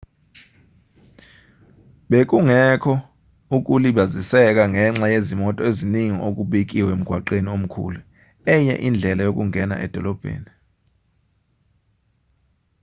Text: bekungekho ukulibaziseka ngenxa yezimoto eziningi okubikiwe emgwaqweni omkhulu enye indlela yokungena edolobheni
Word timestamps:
bekungekho 2.09 2.93
ukulibaziseka 3.57 4.63
ngenxa 4.71 5.07
yezimoto 5.13 5.61
eziningi 5.69 6.17
okubikiwe 6.27 6.89
emgwaqweni 6.95 7.49
omkhulu 7.55 7.99
enye 8.53 8.75
indlela 8.87 9.21
yokungena 9.27 9.75
edolobheni 9.85 10.51